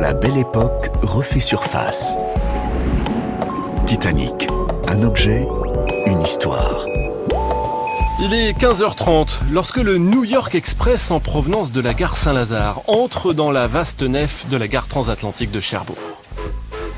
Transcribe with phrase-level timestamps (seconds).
[0.00, 2.16] La belle époque refait surface.
[3.84, 4.46] Titanic,
[4.86, 5.48] un objet,
[6.06, 6.86] une histoire.
[8.20, 13.32] Il est 15h30 lorsque le New York Express en provenance de la gare Saint-Lazare entre
[13.32, 15.98] dans la vaste nef de la gare transatlantique de Cherbourg.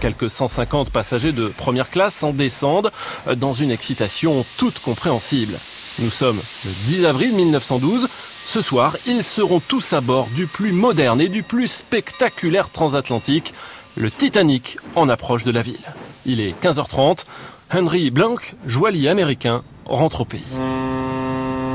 [0.00, 2.90] Quelques 150 passagers de première classe en descendent
[3.36, 5.54] dans une excitation toute compréhensible.
[6.00, 8.08] Nous sommes le 10 avril 1912.
[8.48, 13.52] Ce soir, ils seront tous à bord du plus moderne et du plus spectaculaire transatlantique,
[13.94, 15.76] le Titanic, en approche de la ville.
[16.24, 17.26] Il est 15h30.
[17.74, 18.36] Henry Blanc,
[18.66, 20.46] joaillier américain, rentre au pays.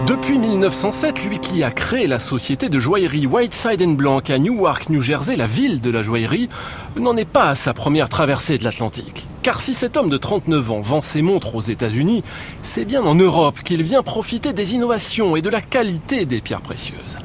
[0.07, 5.02] Depuis 1907, lui qui a créé la société de joaillerie Whiteside Blanc à Newark, New
[5.02, 6.49] Jersey, la ville de la joaillerie,
[6.97, 9.27] n'en est pas à sa première traversée de l'Atlantique.
[9.43, 12.23] Car si cet homme de 39 ans vend ses montres aux États-Unis,
[12.63, 16.61] c'est bien en Europe qu'il vient profiter des innovations et de la qualité des pierres
[16.61, 17.17] précieuses.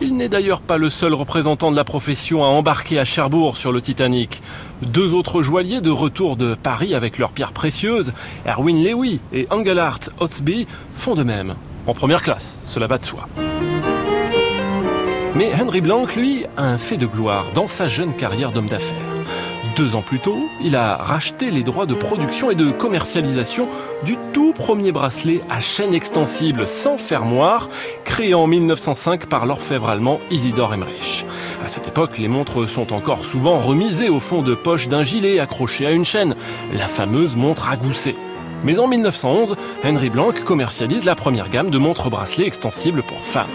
[0.00, 3.72] Il n'est d'ailleurs pas le seul représentant de la profession à embarquer à Cherbourg sur
[3.72, 4.42] le Titanic.
[4.82, 8.12] Deux autres joailliers de retour de Paris avec leurs pierres précieuses,
[8.46, 11.54] Erwin Lewy et Engelhard Otsby, font de même
[11.88, 13.26] en première classe, cela va de soi.
[15.34, 18.96] Mais Henry Blanc, lui, a un fait de gloire dans sa jeune carrière d'homme d'affaires.
[19.76, 23.68] Deux ans plus tôt, il a racheté les droits de production et de commercialisation
[24.04, 27.68] du tout premier bracelet à chaîne extensible sans fermoir,
[28.04, 31.24] créé en 1905 par l'orfèvre allemand Isidor Emmerich.
[31.64, 35.38] À cette époque, les montres sont encore souvent remisées au fond de poche d'un gilet
[35.38, 36.34] accroché à une chaîne,
[36.72, 38.16] la fameuse montre à gousset.
[38.64, 43.46] Mais en 1911, Henry Blanc commercialise la première gamme de montres bracelets extensibles pour femmes.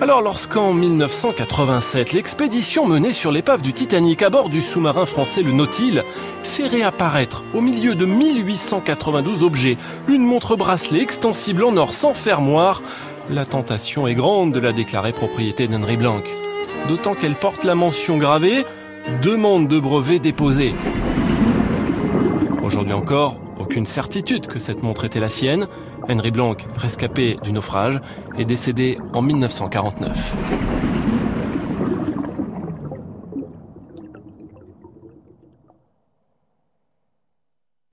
[0.00, 5.52] Alors lorsqu'en 1987, l'expédition menée sur l'épave du Titanic à bord du sous-marin français le
[5.52, 6.02] Nautil
[6.42, 12.82] fait réapparaître au milieu de 1892 objets une montre bracelet extensible en or sans fermoir,
[13.30, 16.22] la tentation est grande de la déclarer propriété d'Henry Blanc.
[16.88, 18.66] D'autant qu'elle porte la mention gravée
[19.22, 20.74] Demande de brevet déposée.
[22.62, 25.66] Aujourd'hui encore, aucune certitude que cette montre était la sienne.
[26.08, 28.00] Henry Blanc, rescapé du naufrage,
[28.38, 30.36] est décédé en 1949.